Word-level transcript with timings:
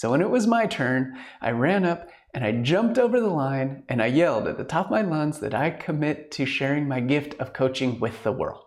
So 0.00 0.12
when 0.12 0.22
it 0.22 0.30
was 0.30 0.46
my 0.46 0.64
turn, 0.64 1.18
I 1.42 1.50
ran 1.50 1.84
up 1.84 2.08
and 2.32 2.42
I 2.42 2.52
jumped 2.62 2.98
over 2.98 3.20
the 3.20 3.28
line 3.28 3.82
and 3.86 4.00
I 4.00 4.06
yelled 4.06 4.48
at 4.48 4.56
the 4.56 4.64
top 4.64 4.86
of 4.86 4.92
my 4.92 5.02
lungs 5.02 5.40
that 5.40 5.52
I 5.52 5.68
commit 5.68 6.30
to 6.30 6.46
sharing 6.46 6.88
my 6.88 7.00
gift 7.00 7.38
of 7.38 7.52
coaching 7.52 8.00
with 8.00 8.22
the 8.22 8.32
world. 8.32 8.64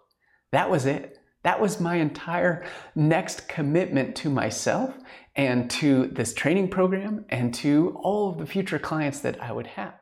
That 0.51 0.69
was 0.69 0.85
it. 0.85 1.17
That 1.41 1.59
was 1.59 1.79
my 1.79 1.95
entire 1.95 2.67
next 2.93 3.47
commitment 3.47 4.15
to 4.17 4.29
myself 4.29 4.93
and 5.35 5.71
to 5.71 6.05
this 6.05 6.35
training 6.35 6.69
program 6.69 7.25
and 7.29 7.51
to 7.55 7.97
all 8.03 8.29
of 8.29 8.37
the 8.37 8.45
future 8.45 8.77
clients 8.77 9.21
that 9.21 9.41
I 9.41 9.51
would 9.51 9.65
have. 9.65 9.95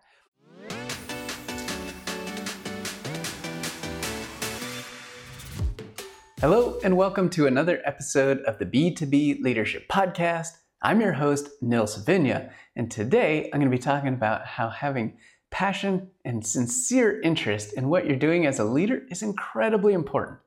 Hello, 6.42 6.78
and 6.84 6.98
welcome 6.98 7.30
to 7.30 7.48
another 7.48 7.82
episode 7.86 8.40
of 8.42 8.60
the 8.60 8.66
B2B 8.66 9.42
Leadership 9.42 9.88
Podcast. 9.88 10.58
I'm 10.84 11.00
your 11.00 11.14
host, 11.14 11.48
Nils 11.62 12.04
Vinje, 12.04 12.50
and 12.76 12.90
today 12.90 13.52
I'm 13.54 13.60
going 13.60 13.70
to 13.70 13.78
be 13.78 13.82
talking 13.82 14.16
about 14.16 14.48
how 14.48 14.70
having 14.70 15.16
passion 15.52 16.10
and 16.26 16.44
sincere 16.44 17.22
interest 17.22 17.74
in 17.74 17.88
what 17.88 18.08
you're 18.08 18.16
doing 18.16 18.48
as 18.48 18.58
a 18.58 18.64
leader 18.64 19.04
is 19.12 19.22
incredibly 19.22 19.94
important. 19.94 20.40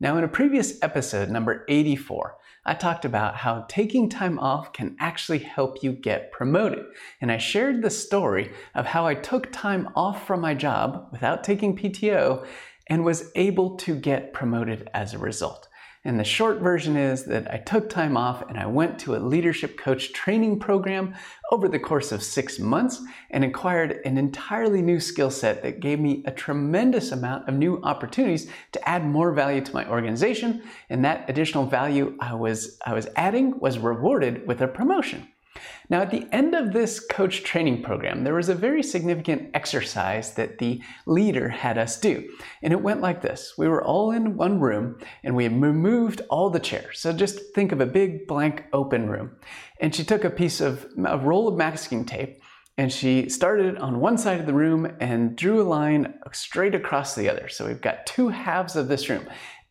Now, 0.00 0.18
in 0.18 0.24
a 0.24 0.28
previous 0.28 0.82
episode, 0.82 1.28
number 1.28 1.64
84, 1.68 2.38
I 2.66 2.74
talked 2.74 3.04
about 3.04 3.36
how 3.36 3.66
taking 3.68 4.08
time 4.08 4.40
off 4.40 4.72
can 4.72 4.96
actually 4.98 5.38
help 5.38 5.80
you 5.80 5.92
get 5.92 6.32
promoted. 6.32 6.84
And 7.20 7.30
I 7.30 7.38
shared 7.38 7.80
the 7.80 7.90
story 7.90 8.50
of 8.74 8.86
how 8.86 9.06
I 9.06 9.14
took 9.14 9.52
time 9.52 9.90
off 9.94 10.26
from 10.26 10.40
my 10.40 10.54
job 10.54 11.06
without 11.12 11.44
taking 11.44 11.76
PTO 11.76 12.44
and 12.88 13.04
was 13.04 13.30
able 13.36 13.76
to 13.76 13.94
get 13.94 14.32
promoted 14.32 14.90
as 14.92 15.14
a 15.14 15.18
result. 15.18 15.67
And 16.04 16.18
the 16.18 16.24
short 16.24 16.58
version 16.58 16.96
is 16.96 17.24
that 17.24 17.52
I 17.52 17.58
took 17.58 17.88
time 17.88 18.16
off 18.16 18.48
and 18.48 18.58
I 18.58 18.66
went 18.66 18.98
to 19.00 19.16
a 19.16 19.18
leadership 19.18 19.76
coach 19.76 20.12
training 20.12 20.60
program 20.60 21.14
over 21.50 21.68
the 21.68 21.78
course 21.78 22.12
of 22.12 22.22
six 22.22 22.58
months 22.58 23.02
and 23.30 23.44
acquired 23.44 24.00
an 24.04 24.16
entirely 24.16 24.80
new 24.80 25.00
skill 25.00 25.30
set 25.30 25.62
that 25.62 25.80
gave 25.80 25.98
me 25.98 26.22
a 26.26 26.30
tremendous 26.30 27.10
amount 27.10 27.48
of 27.48 27.54
new 27.54 27.80
opportunities 27.82 28.50
to 28.72 28.88
add 28.88 29.04
more 29.04 29.32
value 29.32 29.60
to 29.60 29.74
my 29.74 29.88
organization. 29.88 30.62
And 30.88 31.04
that 31.04 31.28
additional 31.28 31.66
value 31.66 32.16
I 32.20 32.34
was, 32.34 32.78
I 32.86 32.94
was 32.94 33.08
adding 33.16 33.58
was 33.58 33.78
rewarded 33.78 34.46
with 34.46 34.60
a 34.62 34.68
promotion. 34.68 35.26
Now, 35.90 36.02
at 36.02 36.10
the 36.10 36.26
end 36.32 36.54
of 36.54 36.72
this 36.72 37.00
coach 37.00 37.42
training 37.42 37.82
program, 37.82 38.24
there 38.24 38.34
was 38.34 38.48
a 38.48 38.54
very 38.54 38.82
significant 38.82 39.50
exercise 39.54 40.34
that 40.34 40.58
the 40.58 40.82
leader 41.06 41.48
had 41.48 41.78
us 41.78 41.98
do. 41.98 42.28
And 42.62 42.72
it 42.72 42.82
went 42.82 43.00
like 43.00 43.22
this 43.22 43.54
We 43.56 43.68
were 43.68 43.84
all 43.84 44.10
in 44.10 44.36
one 44.36 44.60
room 44.60 44.98
and 45.24 45.34
we 45.34 45.48
removed 45.48 46.22
all 46.30 46.50
the 46.50 46.60
chairs. 46.60 47.00
So 47.00 47.12
just 47.12 47.54
think 47.54 47.72
of 47.72 47.80
a 47.80 47.86
big 47.86 48.26
blank 48.26 48.64
open 48.72 49.08
room. 49.08 49.36
And 49.80 49.94
she 49.94 50.04
took 50.04 50.24
a 50.24 50.30
piece 50.30 50.60
of 50.60 50.86
a 51.06 51.18
roll 51.18 51.48
of 51.48 51.56
masking 51.56 52.04
tape 52.04 52.40
and 52.78 52.92
she 52.92 53.28
started 53.28 53.76
on 53.78 53.98
one 53.98 54.16
side 54.16 54.38
of 54.38 54.46
the 54.46 54.54
room 54.54 54.96
and 55.00 55.34
drew 55.34 55.60
a 55.60 55.64
line 55.64 56.14
straight 56.32 56.76
across 56.76 57.16
the 57.16 57.28
other. 57.28 57.48
So 57.48 57.66
we've 57.66 57.80
got 57.80 58.06
two 58.06 58.28
halves 58.28 58.76
of 58.76 58.86
this 58.86 59.08
room. 59.08 59.26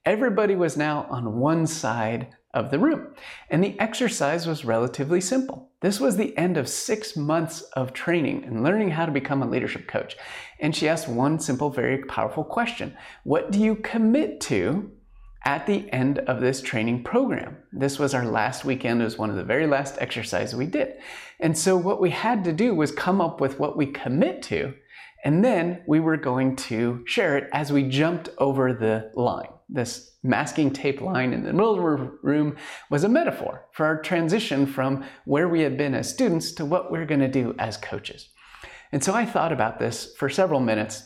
Everybody 0.06 0.56
was 0.56 0.76
now 0.76 1.08
on 1.10 1.40
one 1.40 1.68
side 1.68 2.36
of 2.54 2.70
the 2.70 2.80
room. 2.80 3.14
And 3.50 3.64
the 3.64 3.80
exercise 3.80 4.46
was 4.46 4.66
relatively 4.66 5.22
simple. 5.22 5.67
This 5.80 6.00
was 6.00 6.18
the 6.18 6.36
end 6.36 6.58
of 6.58 6.68
six 6.68 7.16
months 7.16 7.62
of 7.74 7.94
training 7.94 8.44
and 8.46 8.64
learning 8.64 8.90
how 8.90 9.06
to 9.06 9.12
become 9.12 9.44
a 9.44 9.48
leadership 9.48 9.88
coach. 9.88 10.18
And 10.60 10.76
she 10.76 10.90
asked 10.90 11.08
one 11.08 11.40
simple, 11.40 11.70
very 11.70 12.04
powerful 12.06 12.44
question 12.44 12.98
What 13.24 13.52
do 13.52 13.60
you 13.60 13.76
commit 13.76 14.42
to 14.42 14.92
at 15.46 15.68
the 15.68 15.88
end 15.94 16.18
of 16.20 16.42
this 16.42 16.62
training 16.62 17.04
program? 17.04 17.58
This 17.72 18.00
was 18.00 18.16
our 18.16 18.26
last 18.26 18.66
weekend, 18.66 19.02
it 19.02 19.06
was 19.06 19.20
one 19.20 19.30
of 19.30 19.36
the 19.36 19.44
very 19.44 19.68
last 19.68 19.98
exercises 20.00 20.56
we 20.56 20.66
did. 20.66 20.96
And 21.40 21.56
so, 21.56 21.78
what 21.78 22.02
we 22.02 22.10
had 22.10 22.44
to 22.46 22.54
do 22.54 22.74
was 22.74 22.92
come 22.92 23.22
up 23.22 23.40
with 23.40 23.60
what 23.60 23.78
we 23.78 23.86
commit 23.86 24.42
to, 24.44 24.74
and 25.24 25.46
then 25.46 25.84
we 25.88 26.00
were 26.00 26.18
going 26.18 26.56
to 26.56 27.04
share 27.06 27.38
it 27.38 27.50
as 27.54 27.72
we 27.72 27.84
jumped 27.84 28.30
over 28.40 28.74
the 28.74 29.12
line 29.14 29.50
this 29.70 30.18
masking 30.24 30.72
tape 30.72 31.02
line 31.02 31.34
in 31.34 31.44
the 31.44 31.54
middle 31.54 31.74
of 31.74 32.00
the 32.00 32.18
room 32.24 32.56
was 32.90 33.04
a 33.04 33.10
metaphor 33.10 33.66
for 33.74 33.86
our 33.86 34.02
transition 34.02 34.66
from 34.66 35.04
where 35.26 35.50
we 35.50 35.62
had 35.62 35.78
been 35.78 35.94
as 35.94 36.10
students 36.10 36.52
to 36.54 36.66
what 36.66 36.92
we're 36.92 37.06
going 37.06 37.20
to 37.20 37.28
do 37.28 37.54
as 37.60 37.78
coaches. 37.78 38.30
And 38.92 39.04
so 39.04 39.14
I 39.14 39.26
thought 39.26 39.52
about 39.52 39.80
this 39.80 40.16
for 40.18 40.30
several 40.30 40.60
minutes. 40.60 41.04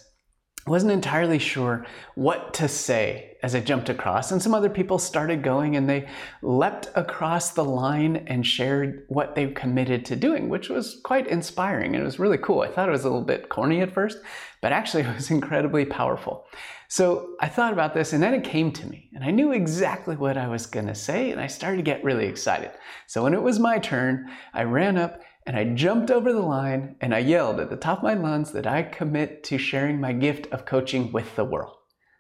Wasn't 0.68 0.92
entirely 0.92 1.40
sure 1.40 1.88
what 2.14 2.54
to 2.56 2.68
say 2.68 3.38
as 3.42 3.56
I 3.56 3.62
jumped 3.62 3.90
across, 3.90 4.32
and 4.32 4.40
some 4.40 4.54
other 4.54 4.70
people 4.70 5.00
started 5.00 5.42
going 5.42 5.76
and 5.76 5.90
they 5.90 6.08
leapt 6.44 6.90
across 6.94 7.52
the 7.52 7.64
line 7.64 8.18
and 8.28 8.46
shared 8.46 9.06
what 9.08 9.34
they 9.34 9.48
committed 9.48 10.06
to 10.06 10.16
doing, 10.16 10.50
which 10.50 10.70
was 10.70 11.02
quite 11.04 11.26
inspiring 11.26 11.96
and 11.96 12.04
it 12.04 12.06
was 12.06 12.20
really 12.20 12.38
cool. 12.38 12.62
I 12.62 12.68
thought 12.68 12.88
it 12.88 12.92
was 12.92 13.06
a 13.06 13.10
little 13.10 13.26
bit 13.26 13.50
corny 13.50 13.82
at 13.82 13.92
first, 13.92 14.20
but 14.62 14.72
actually 14.72 15.02
it 15.08 15.16
was 15.16 15.32
incredibly 15.32 15.84
powerful. 15.84 16.46
So 16.88 17.36
I 17.40 17.48
thought 17.48 17.74
about 17.74 17.96
this 17.96 18.14
and 18.14 18.22
then 18.22 18.36
it 18.36 18.44
came 18.44 18.72
to 18.74 18.86
me 18.86 19.10
and 19.16 19.24
I 19.24 19.32
knew 19.32 19.54
exactly 19.54 20.16
what 20.16 20.38
I 20.38 20.48
was 20.48 20.68
going 20.68 20.88
to 20.88 20.96
say 20.96 21.32
and 21.32 21.42
I 21.42 21.48
started 21.48 21.78
to 21.78 21.84
get 21.84 22.04
really 22.04 22.28
excited. 22.28 22.70
So 23.08 23.24
when 23.24 23.34
it 23.34 23.42
was 23.42 23.60
my 23.60 23.80
turn, 23.80 24.30
I 24.54 24.64
ran 24.64 24.98
up 24.98 25.22
and 25.52 25.60
I 25.60 25.76
jumped 25.76 26.10
over 26.10 26.32
the 26.32 26.40
line 26.40 26.96
and 27.02 27.14
I 27.14 27.20
yelled 27.20 27.60
at 27.60 27.70
the 27.70 27.76
top 27.76 27.98
of 27.98 28.04
my 28.06 28.14
lungs 28.14 28.54
that 28.54 28.66
I 28.66 28.84
commit 28.84 29.44
to 29.44 29.58
sharing 29.58 30.00
my 30.00 30.14
gift 30.14 30.48
of 30.54 30.64
coaching 30.64 31.12
with 31.12 31.36
the 31.36 31.44
world. 31.44 31.76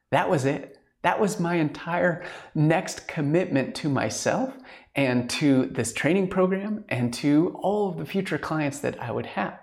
That 0.09 0.29
was 0.29 0.43
it. 0.43 0.77
That 1.03 1.17
was 1.17 1.39
my 1.39 1.55
entire 1.55 2.25
next 2.55 3.07
commitment 3.07 3.73
to 3.75 3.87
myself 3.87 4.53
and 4.95 5.29
to 5.29 5.67
this 5.67 5.93
training 5.93 6.27
program 6.27 6.83
and 6.89 7.13
to 7.13 7.57
all 7.61 7.87
of 7.87 7.99
the 7.99 8.05
future 8.05 8.37
clients 8.37 8.79
that 8.79 9.01
I 9.01 9.11
would 9.11 9.27
have. 9.27 9.61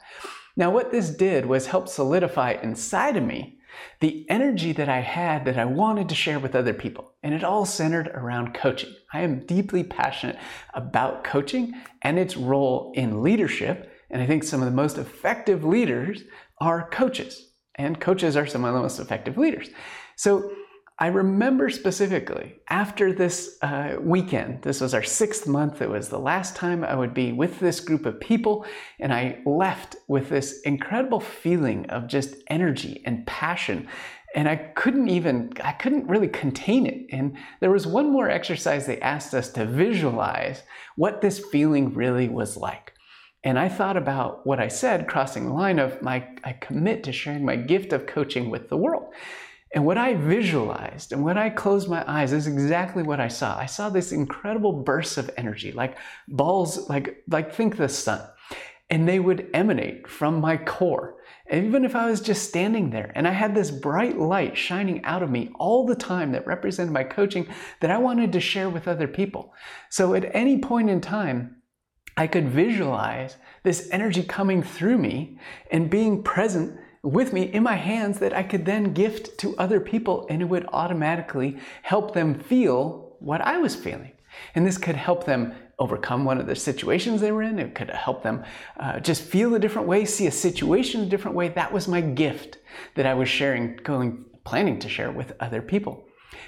Now, 0.57 0.71
what 0.71 0.91
this 0.91 1.11
did 1.11 1.45
was 1.45 1.67
help 1.67 1.91
solidify 1.91 2.53
inside 2.63 3.19
of 3.19 3.23
me 3.23 3.58
the 4.01 4.27
energy 4.29 4.73
that 4.73 4.89
I 4.89 5.01
had 5.01 5.45
that 5.45 5.59
I 5.59 5.65
wanted 5.65 6.09
to 6.09 6.15
share 6.15 6.39
with 6.39 6.55
other 6.55 6.75
people. 6.75 7.13
And 7.23 7.35
it 7.35 7.45
all 7.45 7.65
centered 7.65 8.09
around 8.09 8.55
coaching. 8.55 8.95
I 9.13 9.21
am 9.21 9.47
deeply 9.47 9.85
passionate 9.85 10.39
about 10.75 11.25
coaching 11.25 11.75
and 12.03 12.19
its 12.19 12.37
role 12.37 12.93
in 12.95 13.23
leadership. 13.23 13.93
And 14.11 14.23
I 14.23 14.27
think 14.27 14.45
some 14.45 14.63
of 14.63 14.67
the 14.67 14.77
most 14.77 14.99
effective 14.99 15.65
leaders 15.65 16.23
are 16.61 16.89
coaches, 16.91 17.53
and 17.75 18.01
coaches 18.01 18.37
are 18.37 18.47
some 18.47 18.65
of 18.65 18.75
the 18.75 18.81
most 18.81 18.99
effective 18.99 19.39
leaders. 19.39 19.69
So 20.17 20.51
I 21.01 21.07
remember 21.07 21.71
specifically 21.71 22.57
after 22.69 23.13
this 23.13 23.57
uh, 23.63 23.99
weekend, 24.01 24.63
this 24.63 24.81
was 24.81 24.95
our 24.95 25.03
sixth 25.05 25.47
month, 25.47 25.81
it 25.81 25.89
was 25.89 26.09
the 26.09 26.19
last 26.19 26.57
time 26.57 26.83
I 26.83 26.97
would 26.97 27.15
be 27.15 27.31
with 27.31 27.61
this 27.61 27.79
group 27.79 28.05
of 28.05 28.19
people, 28.19 28.67
and 28.99 29.13
I 29.13 29.39
left 29.47 29.95
with 30.09 30.29
this 30.29 30.61
incredible 30.63 31.21
feeling 31.21 31.89
of 31.91 32.09
just 32.09 32.35
energy 32.49 33.01
and 33.05 33.25
passion. 33.29 33.87
And 34.35 34.49
I 34.49 34.57
couldn't 34.57 35.09
even, 35.09 35.53
I 35.63 35.71
couldn't 35.71 36.09
really 36.09 36.29
contain 36.29 36.85
it. 36.85 37.07
And 37.13 37.37
there 37.61 37.71
was 37.71 37.87
one 37.87 38.11
more 38.11 38.29
exercise 38.29 38.85
they 38.85 39.01
asked 39.01 39.35
us 39.35 39.51
to 39.53 39.65
visualize 39.65 40.65
what 40.97 41.21
this 41.21 41.39
feeling 41.39 41.95
really 41.95 42.29
was 42.29 42.57
like. 42.57 42.93
And 43.45 43.57
I 43.57 43.69
thought 43.69 43.97
about 43.97 44.45
what 44.45 44.59
I 44.59 44.67
said, 44.67 45.07
crossing 45.07 45.47
the 45.47 45.53
line 45.53 45.79
of 45.79 46.03
my, 46.03 46.27
I 46.43 46.55
commit 46.55 47.05
to 47.05 47.13
sharing 47.13 47.45
my 47.45 47.55
gift 47.55 47.93
of 47.93 48.07
coaching 48.07 48.51
with 48.51 48.69
the 48.69 48.77
world. 48.77 49.15
And 49.75 49.85
what 49.85 49.99
I 49.99 50.15
visualized 50.15 51.13
and 51.13 51.23
when 51.23 51.37
I 51.37 51.51
closed 51.51 51.89
my 51.89 52.03
eyes 52.11 52.33
is 52.33 52.47
exactly 52.47 53.03
what 53.03 53.21
I 53.21 53.29
saw. 53.29 53.59
I 53.59 53.67
saw 53.67 53.91
this 53.91 54.13
incredible 54.13 54.73
bursts 54.73 55.19
of 55.19 55.31
energy, 55.37 55.73
like 55.73 55.99
balls, 56.27 56.89
like, 56.89 57.23
like 57.29 57.55
think 57.55 57.77
the 57.77 57.89
sun. 57.89 58.27
And 58.89 59.07
they 59.07 59.21
would 59.21 59.51
emanate 59.53 60.09
from 60.09 60.41
my 60.41 60.57
core. 60.57 61.17
Even 61.53 61.85
if 61.85 61.95
I 61.95 62.11
was 62.11 62.21
just 62.21 62.49
standing 62.49 62.91
there 62.91 63.13
and 63.15 63.29
I 63.29 63.33
had 63.33 63.55
this 63.55 63.71
bright 63.71 64.19
light 64.19 64.57
shining 64.57 65.05
out 65.05 65.23
of 65.23 65.31
me 65.31 65.51
all 65.59 65.87
the 65.87 65.95
time 65.95 66.33
that 66.33 66.47
represented 66.47 66.93
my 66.93 67.05
coaching 67.05 67.47
that 67.81 67.91
I 67.91 67.99
wanted 67.99 68.33
to 68.33 68.41
share 68.41 68.71
with 68.71 68.89
other 68.89 69.09
people. 69.09 69.53
So 69.91 70.15
at 70.15 70.35
any 70.35 70.59
point 70.59 70.89
in 70.89 71.01
time, 71.01 71.57
I 72.17 72.27
could 72.27 72.49
visualize 72.49 73.37
this 73.63 73.89
energy 73.93 74.23
coming 74.23 74.63
through 74.63 74.99
me 74.99 75.39
and 75.71 75.89
being 75.89 76.23
present 76.23 76.79
with 77.03 77.33
me 77.33 77.43
in 77.43 77.63
my 77.63 77.77
hands 77.77 78.19
that 78.19 78.33
I 78.33 78.43
could 78.43 78.65
then 78.65 78.93
gift 78.93 79.39
to 79.39 79.57
other 79.57 79.81
people 79.81 80.27
and 80.29 80.43
it 80.43 80.47
would 80.47 80.67
automatically 80.73 81.59
help 81.83 82.15
them 82.15 82.39
feel 82.39 83.17
what 83.21 83.41
I 83.41 83.59
was 83.59 83.75
feeling. 83.75 84.13
And 84.55 84.67
this 84.67 84.79
could 84.79 84.97
help 84.97 85.25
them 85.25 85.55
overcome 85.79 86.25
one 86.25 86.41
of 86.41 86.47
the 86.47 86.57
situations 86.57 87.21
they 87.21 87.33
were 87.33 87.43
in. 87.43 87.59
It 87.59 87.75
could 87.75 87.91
help 87.91 88.23
them 88.23 88.45
uh, 88.79 89.01
just 89.01 89.23
feel 89.23 89.55
a 89.55 89.59
different 89.59 89.87
way, 89.87 90.05
see 90.05 90.27
a 90.27 90.33
situation 90.33 91.03
a 91.03 91.07
different 91.07 91.37
way. 91.37 91.49
That 91.49 91.73
was 91.73 91.87
my 91.87 92.01
gift 92.01 92.59
that 92.95 93.07
I 93.07 93.15
was 93.15 93.29
sharing, 93.29 93.77
going, 93.77 94.25
planning 94.45 94.79
to 94.81 94.89
share 94.89 95.11
with 95.11 95.35
other 95.41 95.63
people. 95.63 96.05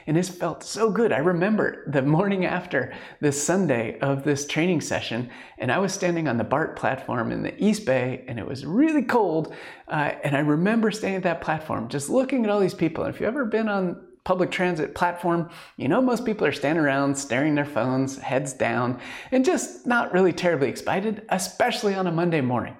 And 0.06 0.16
it 0.16 0.26
felt 0.26 0.62
so 0.62 0.90
good. 0.90 1.12
I 1.12 1.18
remember 1.18 1.84
the 1.86 2.02
morning 2.02 2.44
after 2.44 2.92
this 3.20 3.42
Sunday 3.42 3.98
of 4.00 4.24
this 4.24 4.46
training 4.46 4.80
session, 4.80 5.30
and 5.58 5.70
I 5.70 5.78
was 5.78 5.92
standing 5.92 6.28
on 6.28 6.36
the 6.36 6.44
BART 6.44 6.76
platform 6.76 7.32
in 7.32 7.42
the 7.42 7.62
East 7.62 7.84
Bay, 7.86 8.24
and 8.28 8.38
it 8.38 8.46
was 8.46 8.64
really 8.66 9.02
cold. 9.02 9.54
Uh, 9.88 10.12
and 10.22 10.36
I 10.36 10.40
remember 10.40 10.90
standing 10.90 11.18
at 11.18 11.22
that 11.24 11.40
platform, 11.40 11.88
just 11.88 12.08
looking 12.08 12.44
at 12.44 12.50
all 12.50 12.60
these 12.60 12.74
people. 12.74 13.04
And 13.04 13.14
if 13.14 13.20
you've 13.20 13.28
ever 13.28 13.44
been 13.44 13.68
on 13.68 14.00
public 14.24 14.50
transit 14.50 14.94
platform, 14.94 15.50
you 15.76 15.88
know, 15.88 16.00
most 16.00 16.24
people 16.24 16.46
are 16.46 16.52
standing 16.52 16.84
around 16.84 17.16
staring 17.16 17.54
their 17.54 17.64
phones, 17.64 18.18
heads 18.18 18.52
down, 18.52 19.00
and 19.32 19.44
just 19.44 19.86
not 19.86 20.12
really 20.12 20.32
terribly 20.32 20.68
excited, 20.68 21.22
especially 21.30 21.94
on 21.94 22.06
a 22.06 22.12
Monday 22.12 22.40
morning. 22.40 22.76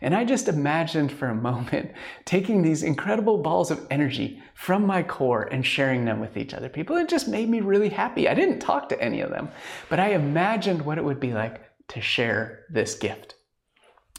And 0.00 0.14
I 0.14 0.24
just 0.24 0.48
imagined 0.48 1.12
for 1.12 1.28
a 1.28 1.34
moment 1.34 1.92
taking 2.24 2.62
these 2.62 2.82
incredible 2.82 3.38
balls 3.38 3.70
of 3.70 3.86
energy 3.90 4.42
from 4.54 4.86
my 4.86 5.02
core 5.02 5.44
and 5.44 5.64
sharing 5.64 6.04
them 6.04 6.20
with 6.20 6.36
each 6.36 6.54
other 6.54 6.68
people. 6.68 6.96
It 6.96 7.08
just 7.08 7.28
made 7.28 7.48
me 7.48 7.60
really 7.60 7.88
happy. 7.88 8.28
I 8.28 8.34
didn't 8.34 8.60
talk 8.60 8.88
to 8.88 9.00
any 9.00 9.20
of 9.20 9.30
them, 9.30 9.48
but 9.88 10.00
I 10.00 10.10
imagined 10.10 10.82
what 10.82 10.98
it 10.98 11.04
would 11.04 11.20
be 11.20 11.32
like 11.32 11.62
to 11.88 12.00
share 12.00 12.64
this 12.70 12.94
gift. 12.94 13.34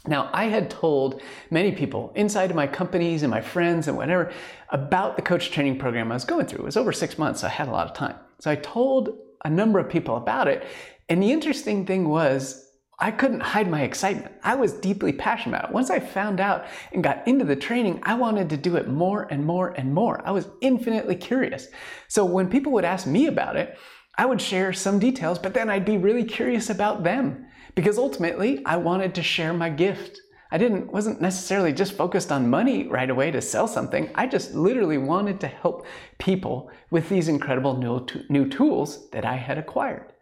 Now, 0.06 0.28
I 0.34 0.44
had 0.44 0.68
told 0.68 1.22
many 1.50 1.72
people 1.72 2.12
inside 2.14 2.50
of 2.50 2.56
my 2.56 2.66
companies 2.66 3.22
and 3.22 3.30
my 3.30 3.40
friends 3.40 3.88
and 3.88 3.96
whatever 3.96 4.32
about 4.68 5.16
the 5.16 5.22
coach 5.22 5.50
training 5.50 5.78
program 5.78 6.12
I 6.12 6.14
was 6.14 6.24
going 6.24 6.46
through. 6.46 6.60
It 6.60 6.66
was 6.66 6.76
over 6.76 6.92
six 6.92 7.16
months, 7.16 7.40
so 7.40 7.46
I 7.46 7.50
had 7.50 7.68
a 7.68 7.72
lot 7.72 7.86
of 7.86 7.96
time. 7.96 8.16
So 8.38 8.50
I 8.50 8.56
told 8.56 9.16
a 9.44 9.50
number 9.50 9.78
of 9.78 9.88
people 9.88 10.16
about 10.16 10.46
it. 10.46 10.66
And 11.08 11.22
the 11.22 11.32
interesting 11.32 11.86
thing 11.86 12.08
was, 12.08 12.68
I 12.98 13.10
couldn't 13.10 13.40
hide 13.40 13.68
my 13.68 13.82
excitement. 13.82 14.34
I 14.42 14.54
was 14.54 14.72
deeply 14.72 15.12
passionate 15.12 15.56
about 15.56 15.70
it. 15.70 15.74
Once 15.74 15.90
I 15.90 15.98
found 15.98 16.40
out 16.40 16.66
and 16.92 17.02
got 17.02 17.26
into 17.26 17.44
the 17.44 17.56
training, 17.56 18.00
I 18.04 18.14
wanted 18.14 18.48
to 18.50 18.56
do 18.56 18.76
it 18.76 18.88
more 18.88 19.26
and 19.30 19.44
more 19.44 19.70
and 19.70 19.92
more. 19.92 20.22
I 20.26 20.30
was 20.30 20.48
infinitely 20.60 21.16
curious. 21.16 21.68
So 22.08 22.24
when 22.24 22.48
people 22.48 22.72
would 22.72 22.84
ask 22.84 23.06
me 23.06 23.26
about 23.26 23.56
it, 23.56 23.76
I 24.16 24.26
would 24.26 24.40
share 24.40 24.72
some 24.72 25.00
details, 25.00 25.40
but 25.40 25.54
then 25.54 25.68
I'd 25.68 25.84
be 25.84 25.98
really 25.98 26.24
curious 26.24 26.70
about 26.70 27.02
them 27.02 27.46
because 27.74 27.98
ultimately 27.98 28.64
I 28.64 28.76
wanted 28.76 29.14
to 29.16 29.22
share 29.24 29.52
my 29.52 29.70
gift. 29.70 30.20
I 30.52 30.58
didn't 30.58 30.92
wasn't 30.92 31.20
necessarily 31.20 31.72
just 31.72 31.94
focused 31.94 32.30
on 32.30 32.48
money 32.48 32.86
right 32.86 33.10
away 33.10 33.32
to 33.32 33.42
sell 33.42 33.66
something. 33.66 34.08
I 34.14 34.28
just 34.28 34.54
literally 34.54 34.98
wanted 34.98 35.40
to 35.40 35.48
help 35.48 35.84
people 36.18 36.70
with 36.92 37.08
these 37.08 37.26
incredible 37.26 37.76
new, 37.76 38.06
new 38.28 38.48
tools 38.48 39.10
that 39.10 39.24
I 39.24 39.34
had 39.34 39.58
acquired. 39.58 40.13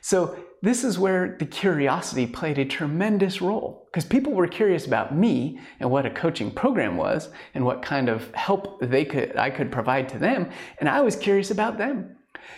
So 0.00 0.36
this 0.62 0.84
is 0.84 0.98
where 0.98 1.36
the 1.38 1.46
curiosity 1.46 2.26
played 2.26 2.58
a 2.58 2.64
tremendous 2.64 3.40
role 3.40 3.88
because 3.90 4.04
people 4.04 4.32
were 4.32 4.46
curious 4.46 4.86
about 4.86 5.14
me 5.14 5.60
and 5.80 5.90
what 5.90 6.06
a 6.06 6.10
coaching 6.10 6.50
program 6.50 6.96
was 6.96 7.28
and 7.54 7.64
what 7.64 7.82
kind 7.82 8.08
of 8.08 8.32
help 8.34 8.80
they 8.80 9.04
could 9.04 9.36
I 9.36 9.50
could 9.50 9.70
provide 9.70 10.08
to 10.10 10.18
them 10.18 10.50
and 10.80 10.88
I 10.88 11.00
was 11.00 11.16
curious 11.16 11.50
about 11.50 11.78
them. 11.78 12.16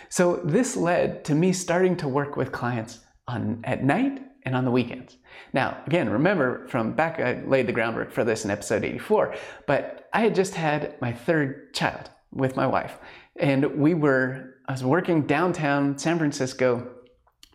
So 0.09 0.37
this 0.43 0.75
led 0.75 1.25
to 1.25 1.35
me 1.35 1.53
starting 1.53 1.97
to 1.97 2.07
work 2.07 2.35
with 2.35 2.51
clients 2.51 2.99
on 3.27 3.61
at 3.63 3.83
night 3.83 4.21
and 4.43 4.55
on 4.55 4.65
the 4.65 4.71
weekends. 4.71 5.17
Now, 5.53 5.77
again, 5.85 6.09
remember 6.09 6.67
from 6.67 6.93
back, 6.93 7.19
I 7.19 7.43
laid 7.45 7.67
the 7.67 7.73
groundwork 7.73 8.11
for 8.11 8.23
this 8.23 8.45
in 8.45 8.51
episode 8.51 8.83
84, 8.83 9.35
but 9.67 10.09
I 10.13 10.21
had 10.21 10.35
just 10.35 10.55
had 10.55 10.99
my 11.01 11.11
third 11.11 11.73
child 11.73 12.09
with 12.31 12.55
my 12.55 12.65
wife, 12.65 12.97
and 13.35 13.79
we 13.79 13.93
were, 13.93 14.55
I 14.67 14.71
was 14.71 14.83
working 14.83 15.23
downtown 15.23 15.97
San 15.97 16.17
Francisco, 16.17 16.87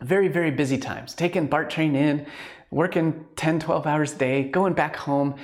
very, 0.01 0.27
very 0.27 0.51
busy 0.51 0.77
times, 0.77 1.13
taking 1.13 1.47
BART 1.47 1.69
train 1.69 1.95
in, 1.95 2.25
working 2.71 3.25
10, 3.35 3.59
12 3.59 3.87
hours 3.87 4.13
a 4.13 4.17
day, 4.17 4.43
going 4.43 4.73
back 4.73 4.95
home, 4.95 5.35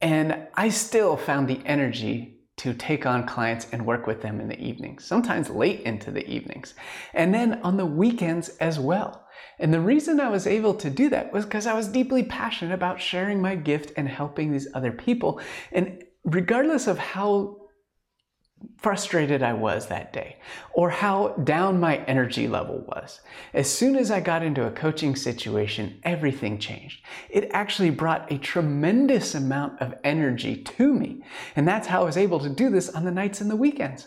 and 0.00 0.46
I 0.54 0.68
still 0.68 1.16
found 1.16 1.48
the 1.48 1.60
energy 1.66 2.38
to 2.58 2.74
take 2.74 3.06
on 3.06 3.26
clients 3.26 3.68
and 3.70 3.86
work 3.86 4.06
with 4.06 4.20
them 4.20 4.40
in 4.40 4.48
the 4.48 4.58
evenings, 4.60 5.04
sometimes 5.04 5.48
late 5.48 5.80
into 5.82 6.10
the 6.10 6.28
evenings, 6.28 6.74
and 7.14 7.32
then 7.32 7.60
on 7.62 7.76
the 7.76 7.86
weekends 7.86 8.48
as 8.58 8.78
well. 8.78 9.26
And 9.60 9.72
the 9.72 9.80
reason 9.80 10.20
I 10.20 10.28
was 10.28 10.46
able 10.46 10.74
to 10.74 10.90
do 10.90 11.08
that 11.10 11.32
was 11.32 11.44
because 11.44 11.66
I 11.66 11.74
was 11.74 11.88
deeply 11.88 12.24
passionate 12.24 12.74
about 12.74 13.00
sharing 13.00 13.40
my 13.40 13.54
gift 13.54 13.92
and 13.96 14.08
helping 14.08 14.50
these 14.52 14.68
other 14.74 14.92
people. 14.92 15.40
And 15.72 16.04
regardless 16.24 16.86
of 16.86 16.98
how 16.98 17.56
frustrated 18.78 19.42
I 19.42 19.54
was 19.54 19.88
that 19.88 20.12
day 20.12 20.36
or 20.72 20.90
how 20.90 21.28
down 21.42 21.80
my 21.80 21.98
energy 22.04 22.46
level 22.46 22.84
was. 22.86 23.20
As 23.52 23.72
soon 23.72 23.96
as 23.96 24.10
I 24.10 24.20
got 24.20 24.42
into 24.42 24.66
a 24.66 24.70
coaching 24.70 25.16
situation, 25.16 25.98
everything 26.04 26.58
changed. 26.58 27.04
It 27.28 27.50
actually 27.52 27.90
brought 27.90 28.30
a 28.30 28.38
tremendous 28.38 29.34
amount 29.34 29.80
of 29.80 29.94
energy 30.04 30.56
to 30.56 30.94
me. 30.94 31.22
And 31.56 31.66
that's 31.66 31.88
how 31.88 32.02
I 32.02 32.04
was 32.04 32.16
able 32.16 32.38
to 32.40 32.48
do 32.48 32.70
this 32.70 32.88
on 32.90 33.04
the 33.04 33.10
nights 33.10 33.40
and 33.40 33.50
the 33.50 33.56
weekends. 33.56 34.06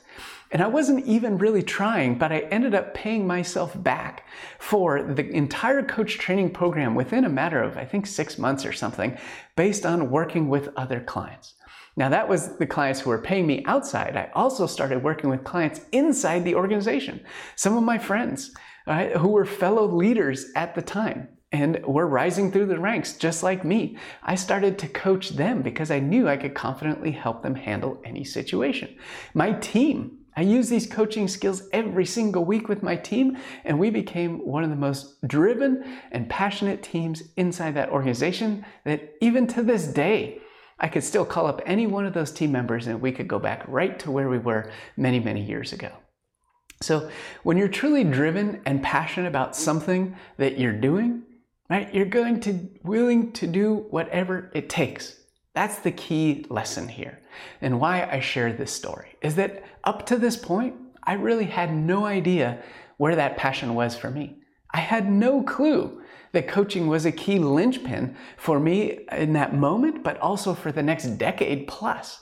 And 0.51 0.61
I 0.61 0.67
wasn't 0.67 1.05
even 1.05 1.37
really 1.37 1.63
trying, 1.63 2.17
but 2.17 2.31
I 2.31 2.39
ended 2.39 2.75
up 2.75 2.93
paying 2.93 3.25
myself 3.25 3.81
back 3.81 4.25
for 4.59 5.01
the 5.01 5.29
entire 5.29 5.81
coach 5.81 6.17
training 6.17 6.51
program 6.51 6.93
within 6.93 7.23
a 7.23 7.29
matter 7.29 7.61
of, 7.61 7.77
I 7.77 7.85
think, 7.85 8.05
six 8.05 8.37
months 8.37 8.65
or 8.65 8.73
something, 8.73 9.17
based 9.55 9.85
on 9.85 10.11
working 10.11 10.49
with 10.49 10.69
other 10.75 10.99
clients. 10.99 11.53
Now, 11.97 12.09
that 12.09 12.27
was 12.27 12.57
the 12.57 12.65
clients 12.65 13.01
who 13.01 13.09
were 13.09 13.21
paying 13.21 13.45
me 13.45 13.63
outside. 13.65 14.15
I 14.15 14.31
also 14.33 14.65
started 14.65 15.03
working 15.03 15.29
with 15.29 15.43
clients 15.43 15.81
inside 15.91 16.43
the 16.43 16.55
organization. 16.55 17.23
Some 17.55 17.77
of 17.77 17.83
my 17.83 17.97
friends 17.97 18.53
right, 18.87 19.15
who 19.15 19.29
were 19.29 19.45
fellow 19.45 19.85
leaders 19.85 20.51
at 20.55 20.73
the 20.75 20.81
time 20.81 21.27
and 21.51 21.85
were 21.85 22.07
rising 22.07 22.51
through 22.51 22.67
the 22.67 22.79
ranks 22.79 23.17
just 23.17 23.43
like 23.43 23.65
me. 23.65 23.97
I 24.23 24.35
started 24.35 24.79
to 24.79 24.87
coach 24.87 25.31
them 25.31 25.61
because 25.61 25.91
I 25.91 25.99
knew 25.99 26.29
I 26.29 26.37
could 26.37 26.55
confidently 26.55 27.11
help 27.11 27.43
them 27.43 27.55
handle 27.55 28.01
any 28.05 28.23
situation. 28.23 28.95
My 29.33 29.53
team 29.53 30.17
I 30.35 30.43
use 30.43 30.69
these 30.69 30.87
coaching 30.87 31.27
skills 31.27 31.67
every 31.73 32.05
single 32.05 32.45
week 32.45 32.69
with 32.69 32.83
my 32.83 32.95
team, 32.95 33.37
and 33.65 33.77
we 33.77 33.89
became 33.89 34.45
one 34.47 34.63
of 34.63 34.69
the 34.69 34.77
most 34.77 35.21
driven 35.27 35.83
and 36.11 36.29
passionate 36.29 36.81
teams 36.81 37.23
inside 37.35 37.75
that 37.75 37.89
organization 37.89 38.65
that 38.85 39.13
even 39.19 39.45
to 39.47 39.61
this 39.61 39.87
day, 39.87 40.39
I 40.81 40.89
could 40.89 41.03
still 41.03 41.23
call 41.23 41.47
up 41.47 41.61
any 41.65 41.87
one 41.87 42.05
of 42.05 42.13
those 42.13 42.31
team 42.31 42.51
members 42.51 42.87
and 42.87 42.99
we 42.99 43.13
could 43.13 43.27
go 43.27 43.39
back 43.39 43.63
right 43.67 43.97
to 43.99 44.11
where 44.11 44.27
we 44.27 44.39
were 44.39 44.71
many, 44.97 45.19
many 45.19 45.41
years 45.41 45.71
ago. 45.71 45.91
So, 46.81 47.09
when 47.43 47.57
you're 47.57 47.67
truly 47.67 48.03
driven 48.03 48.61
and 48.65 48.81
passionate 48.81 49.27
about 49.27 49.55
something 49.55 50.17
that 50.37 50.57
you're 50.57 50.73
doing, 50.73 51.21
right, 51.69 51.93
you're 51.93 52.05
going 52.05 52.39
to 52.41 52.67
willing 52.83 53.31
to 53.33 53.47
do 53.47 53.85
whatever 53.91 54.51
it 54.53 54.67
takes 54.67 55.21
that's 55.53 55.79
the 55.79 55.91
key 55.91 56.45
lesson 56.49 56.87
here. 56.87 57.19
And 57.61 57.79
why 57.79 58.07
I 58.09 58.19
share 58.19 58.53
this 58.53 58.71
story 58.71 59.15
is 59.21 59.35
that 59.35 59.63
up 59.83 60.05
to 60.07 60.17
this 60.17 60.37
point, 60.37 60.75
I 61.03 61.13
really 61.13 61.45
had 61.45 61.73
no 61.73 62.05
idea 62.05 62.63
where 62.97 63.15
that 63.15 63.37
passion 63.37 63.73
was 63.73 63.95
for 63.95 64.09
me. 64.09 64.37
I 64.73 64.79
had 64.79 65.11
no 65.11 65.43
clue 65.43 66.00
that 66.31 66.47
coaching 66.47 66.87
was 66.87 67.05
a 67.05 67.11
key 67.11 67.39
linchpin 67.39 68.15
for 68.37 68.59
me 68.59 69.05
in 69.11 69.33
that 69.33 69.55
moment, 69.55 70.03
but 70.03 70.17
also 70.19 70.53
for 70.53 70.71
the 70.71 70.83
next 70.83 71.17
decade 71.17 71.67
plus. 71.67 72.21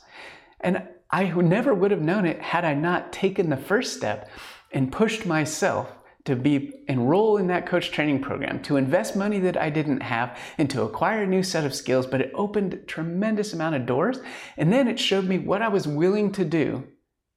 And 0.62 0.84
I 1.12 1.26
never 1.26 1.74
would 1.74 1.92
have 1.92 2.02
known 2.02 2.26
it 2.26 2.42
had 2.42 2.66
I 2.66 2.74
not 2.74 3.12
taken 3.12 3.50
the 3.50 3.58
first 3.58 3.96
step 3.96 4.30
and 4.72 4.92
pushed 4.92 5.26
myself 5.26 5.92
to 6.26 6.36
be 6.36 6.74
enroll 6.88 7.38
in 7.38 7.48
that 7.48 7.66
coach 7.66 7.92
training 7.92 8.22
program, 8.22 8.62
to 8.62 8.78
invest 8.78 9.16
money 9.16 9.40
that 9.40 9.58
I 9.58 9.70
didn't 9.70 10.02
have, 10.02 10.38
and 10.58 10.70
to 10.70 10.84
acquire 10.84 11.24
a 11.24 11.28
new 11.28 11.42
set 11.42 11.66
of 11.66 11.74
skills. 11.74 12.06
But 12.06 12.22
it 12.22 12.32
opened 12.36 12.74
a 12.74 12.78
tremendous 12.78 13.54
amount 13.54 13.76
of 13.76 13.86
doors, 13.86 14.20
and 14.58 14.72
then 14.72 14.88
it 14.88 15.00
showed 15.00 15.26
me 15.26 15.40
what 15.40 15.62
I 15.62 15.70
was 15.70 15.88
willing 15.88 16.32
to 16.34 16.46
do 16.46 16.84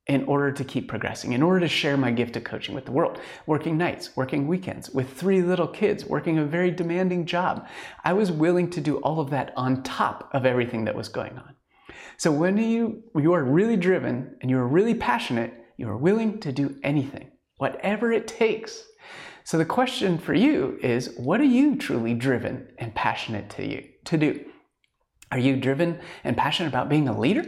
in 0.09 0.25
order 0.25 0.51
to 0.51 0.65
keep 0.65 0.89
progressing, 0.89 1.33
in 1.33 1.43
order 1.43 1.61
to 1.61 1.69
share 1.69 1.97
my 1.97 2.11
gift 2.11 2.37
of 2.37 2.45
coaching 2.45 2.75
with 2.75 2.85
the 2.85 2.93
world. 2.93 3.21
Working 3.47 3.79
nights, 3.79 4.17
working 4.17 4.49
weekends, 4.49 4.91
with 4.91 5.13
three 5.13 5.43
little 5.43 5.69
kids, 5.69 6.05
working 6.05 6.39
a 6.39 6.45
very 6.45 6.71
demanding 6.73 7.25
job. 7.25 7.69
I 8.05 8.13
was 8.13 8.33
willing 8.33 8.69
to 8.71 8.81
do 8.81 8.97
all 8.99 9.21
of 9.21 9.31
that 9.31 9.53
on 9.57 9.83
top 9.85 10.29
of 10.33 10.45
everything 10.45 10.85
that 10.87 10.97
was 10.97 11.09
going 11.09 11.39
on. 11.39 11.55
So 12.17 12.33
when 12.33 12.59
you, 12.59 13.05
you 13.17 13.33
are 13.33 13.45
really 13.45 13.77
driven 13.77 14.37
and 14.41 14.51
you 14.51 14.59
are 14.59 14.67
really 14.67 14.95
passionate, 14.95 15.55
you 15.77 15.89
are 15.89 15.97
willing 15.97 16.41
to 16.41 16.53
do 16.53 16.77
anything 16.83 17.33
whatever 17.63 18.11
it 18.11 18.27
takes. 18.27 18.83
So 19.45 19.57
the 19.57 19.65
question 19.65 20.19
for 20.19 20.35
you 20.35 20.81
is 20.83 21.15
what 21.17 21.41
are 21.41 21.45
you 21.45 21.77
truly 21.77 22.13
driven 22.13 22.67
and 22.79 22.93
passionate 22.93 23.51
to 23.51 23.65
you 23.65 23.89
to 24.07 24.17
do? 24.17 24.45
Are 25.31 25.39
you 25.39 25.55
driven 25.57 26.01
and 26.25 26.37
passionate 26.37 26.71
about 26.71 26.89
being 26.89 27.07
a 27.07 27.17
leader? 27.17 27.47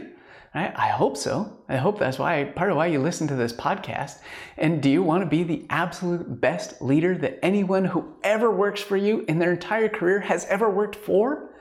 I, 0.55 0.87
hope 0.87 1.17
so. 1.17 1.57
I 1.67 1.75
hope 1.75 1.99
that's 1.99 2.17
why 2.17 2.45
part 2.45 2.71
of 2.71 2.77
why 2.77 2.87
you 2.87 2.99
listen 2.99 3.27
to 3.27 3.35
this 3.35 3.51
podcast. 3.51 4.19
And 4.57 4.81
do 4.81 4.89
you 4.89 5.03
want 5.03 5.21
to 5.21 5.29
be 5.29 5.43
the 5.43 5.65
absolute 5.69 6.39
best 6.39 6.81
leader 6.81 7.17
that 7.17 7.39
anyone 7.43 7.83
who 7.83 8.15
ever 8.23 8.49
works 8.49 8.79
for 8.79 8.95
you 8.95 9.25
in 9.27 9.37
their 9.37 9.51
entire 9.51 9.89
career 9.89 10.21
has 10.21 10.45
ever 10.45 10.69
worked 10.69 10.95
for? 10.95 11.55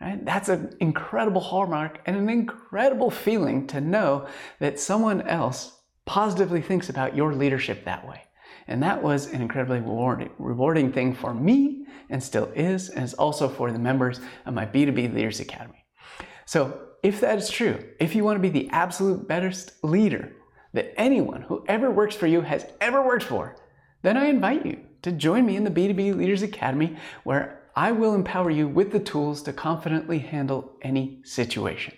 Right? 0.00 0.24
That's 0.24 0.48
an 0.48 0.76
incredible 0.80 1.40
hallmark 1.40 2.00
and 2.04 2.16
an 2.16 2.28
incredible 2.28 3.10
feeling 3.12 3.68
to 3.68 3.80
know 3.80 4.26
that 4.58 4.80
someone 4.80 5.22
else 5.22 5.78
positively 6.04 6.60
thinks 6.60 6.88
about 6.88 7.14
your 7.14 7.34
leadership 7.34 7.84
that 7.84 8.06
way. 8.08 8.22
And 8.66 8.82
that 8.82 9.00
was 9.00 9.32
an 9.32 9.40
incredibly 9.40 9.78
rewarding, 9.78 10.30
rewarding 10.38 10.92
thing 10.92 11.14
for 11.14 11.32
me 11.32 11.86
and 12.10 12.20
still 12.20 12.50
is, 12.56 12.88
and 12.88 13.04
is 13.04 13.14
also 13.14 13.48
for 13.48 13.70
the 13.70 13.78
members 13.78 14.20
of 14.46 14.54
my 14.54 14.66
B2B 14.66 15.14
Leaders 15.14 15.38
Academy. 15.38 15.84
So, 16.44 16.88
if 17.02 17.20
that 17.20 17.38
is 17.38 17.50
true, 17.50 17.82
if 17.98 18.14
you 18.14 18.24
want 18.24 18.36
to 18.36 18.40
be 18.40 18.48
the 18.48 18.70
absolute 18.70 19.26
best 19.26 19.72
leader 19.82 20.32
that 20.72 20.98
anyone 20.98 21.42
who 21.42 21.64
ever 21.68 21.90
works 21.90 22.14
for 22.14 22.26
you 22.26 22.40
has 22.42 22.66
ever 22.80 23.02
worked 23.04 23.24
for, 23.24 23.56
then 24.02 24.16
I 24.16 24.26
invite 24.26 24.64
you 24.64 24.80
to 25.02 25.12
join 25.12 25.44
me 25.44 25.56
in 25.56 25.64
the 25.64 25.70
B2B 25.70 26.16
Leaders 26.16 26.42
Academy 26.42 26.96
where 27.24 27.60
I 27.74 27.92
will 27.92 28.14
empower 28.14 28.50
you 28.50 28.68
with 28.68 28.92
the 28.92 29.00
tools 29.00 29.42
to 29.42 29.52
confidently 29.52 30.18
handle 30.18 30.72
any 30.82 31.20
situation. 31.24 31.94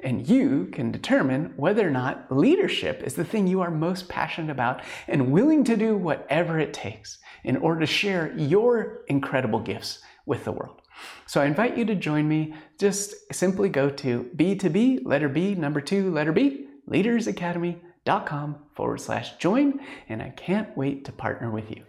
And 0.00 0.26
you 0.26 0.68
can 0.72 0.90
determine 0.90 1.52
whether 1.56 1.86
or 1.86 1.90
not 1.90 2.34
leadership 2.34 3.02
is 3.02 3.14
the 3.14 3.24
thing 3.24 3.46
you 3.46 3.60
are 3.60 3.70
most 3.70 4.08
passionate 4.08 4.50
about 4.50 4.80
and 5.06 5.30
willing 5.30 5.64
to 5.64 5.76
do 5.76 5.96
whatever 5.96 6.58
it 6.58 6.72
takes 6.72 7.18
in 7.44 7.56
order 7.58 7.80
to 7.80 7.86
share 7.86 8.32
your 8.36 9.02
incredible 9.08 9.60
gifts 9.60 10.00
with 10.24 10.44
the 10.44 10.52
world. 10.52 10.80
So 11.26 11.40
I 11.40 11.46
invite 11.46 11.76
you 11.76 11.84
to 11.86 11.94
join 11.94 12.26
me. 12.28 12.54
Just 12.78 13.14
simply 13.34 13.68
go 13.68 13.90
to 13.90 14.30
B2B, 14.36 15.04
letter 15.04 15.28
B, 15.28 15.54
number 15.54 15.80
two, 15.80 16.10
letter 16.10 16.32
B, 16.32 16.66
leadersacademy.com 16.88 18.56
forward 18.74 19.00
slash 19.00 19.36
join, 19.36 19.80
and 20.08 20.22
I 20.22 20.30
can't 20.30 20.74
wait 20.76 21.04
to 21.04 21.12
partner 21.12 21.50
with 21.50 21.70
you. 21.70 21.82